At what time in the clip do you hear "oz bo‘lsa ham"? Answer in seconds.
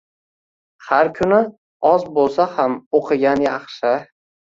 1.89-2.79